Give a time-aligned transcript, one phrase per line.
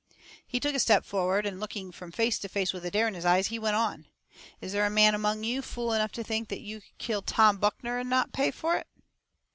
[0.47, 3.13] He took a step forward, and, looking from face to face with a dare in
[3.13, 4.07] his eyes, he went on:
[4.59, 7.99] "Is there a man among you fool enough to think you could kill Tom Buckner
[7.99, 8.87] and not pay for it?"